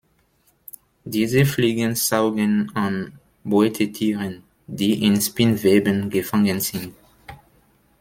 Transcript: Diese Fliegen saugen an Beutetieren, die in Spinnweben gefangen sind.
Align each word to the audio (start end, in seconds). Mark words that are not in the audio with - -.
Diese 1.05 1.45
Fliegen 1.45 1.93
saugen 1.93 2.71
an 2.75 3.19
Beutetieren, 3.43 4.41
die 4.65 5.03
in 5.05 5.21
Spinnweben 5.21 6.09
gefangen 6.09 6.59
sind. 6.59 6.95